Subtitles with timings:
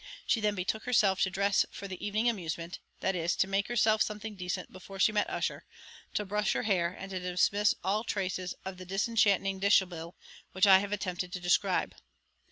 [0.25, 4.01] She then betook herself to dress for the evening amusement; that is, to make herself
[4.01, 5.63] something decent before she met Ussher;
[6.15, 10.15] to brush her hair, and to dismiss all the traces of that disenchanting dishabille
[10.53, 11.93] which I have attempted to describe.